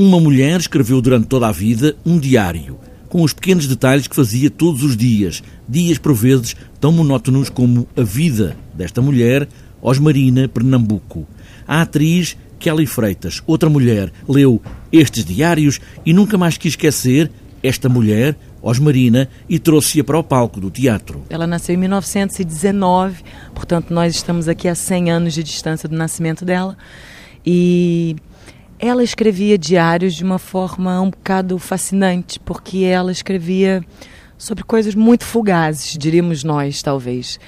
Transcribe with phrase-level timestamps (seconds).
[0.00, 4.48] Uma mulher escreveu durante toda a vida um diário, com os pequenos detalhes que fazia
[4.48, 9.48] todos os dias, dias por vezes tão monótonos como a vida desta mulher,
[9.82, 11.26] Osmarina Pernambuco.
[11.66, 17.28] A atriz Kelly Freitas, outra mulher, leu estes diários e nunca mais quis esquecer
[17.60, 21.24] esta mulher, Osmarina, e trouxe-a para o palco do teatro.
[21.28, 23.16] Ela nasceu em 1919,
[23.52, 26.78] portanto nós estamos aqui a 100 anos de distância do nascimento dela.
[27.44, 28.14] E
[28.78, 33.84] ela escrevia diários de uma forma um bocado fascinante, porque ela escrevia
[34.36, 37.40] sobre coisas muito fugazes, diríamos nós, talvez.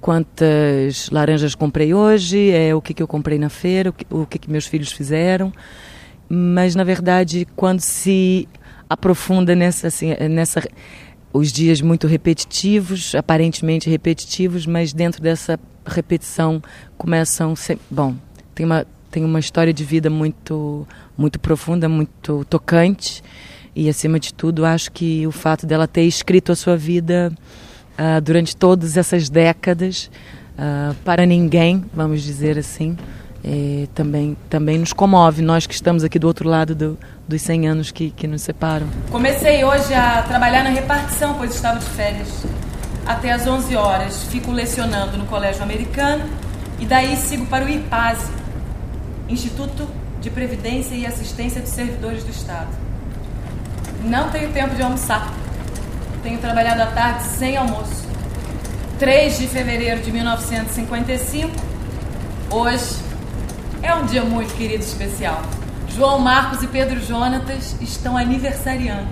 [0.00, 4.24] Quantas laranjas comprei hoje, é o que, que eu comprei na feira, o que, o
[4.24, 5.52] que, que meus filhos fizeram.
[6.28, 8.48] Mas, na verdade, quando se
[8.88, 10.62] aprofunda nessa, assim, nessa
[11.32, 16.62] os dias muito repetitivos, aparentemente repetitivos, mas dentro dessa repetição
[16.96, 17.54] começam,
[17.90, 18.14] bom,
[18.54, 20.86] tem uma tem uma história de vida muito,
[21.16, 23.22] muito profunda, muito tocante.
[23.74, 27.32] E, acima de tudo, acho que o fato dela ter escrito a sua vida
[27.98, 30.10] uh, durante todas essas décadas,
[30.58, 32.96] uh, para ninguém, vamos dizer assim,
[33.44, 37.68] é, também, também nos comove, nós que estamos aqui do outro lado do, dos 100
[37.68, 38.86] anos que, que nos separam.
[39.10, 42.44] Comecei hoje a trabalhar na repartição, pois estava de férias.
[43.06, 46.24] Até às 11 horas fico lecionando no Colégio Americano
[46.78, 48.30] e daí sigo para o IPASE,
[49.28, 49.88] Instituto
[50.20, 52.68] de Previdência e Assistência de Servidores do Estado.
[54.02, 55.32] Não tenho tempo de almoçar.
[56.22, 58.06] Tenho trabalhado à tarde sem almoço.
[58.98, 61.50] 3 de fevereiro de 1955.
[62.50, 62.96] Hoje
[63.82, 65.42] é um dia muito querido e especial.
[65.94, 69.08] João Marcos e Pedro Jonatas estão aniversariando.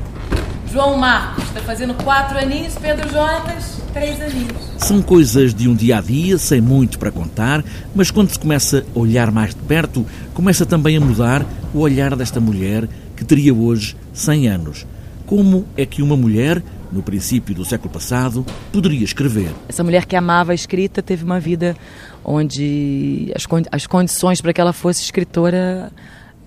[0.72, 4.56] João Marcos está fazendo quatro aninhos, Pedro Jonatas, três aninhos.
[4.78, 7.64] São coisas de um dia a dia, sem muito para contar,
[7.94, 12.14] mas quando se começa a olhar mais de perto, começa também a mudar o olhar
[12.16, 14.86] desta mulher que teria hoje 100 anos.
[15.24, 19.50] Como é que uma mulher, no princípio do século passado, poderia escrever?
[19.68, 21.76] Essa mulher que amava a escrita teve uma vida
[22.24, 25.90] onde as, as condições para que ela fosse escritora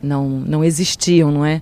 [0.02, 1.62] não, não existiam, não é?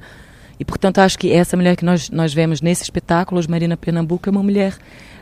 [0.60, 4.32] E, portanto, acho que essa mulher que nós, nós vemos nesse espetáculo, Marina Pernambuco, é
[4.32, 4.74] uma mulher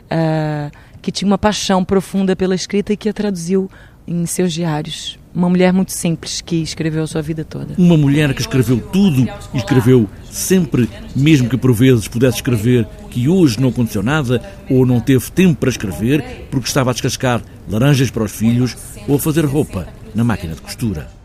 [0.04, 0.70] uh,
[1.02, 3.70] que tinha uma paixão profunda pela escrita e que a traduziu
[4.06, 5.18] em seus diários.
[5.34, 7.74] Uma mulher muito simples que escreveu a sua vida toda.
[7.76, 13.60] Uma mulher que escreveu tudo escreveu sempre, mesmo que por vezes pudesse escrever que hoje
[13.60, 18.24] não aconteceu nada ou não teve tempo para escrever porque estava a descascar laranjas para
[18.24, 18.76] os filhos
[19.06, 21.15] ou a fazer roupa na máquina de costura.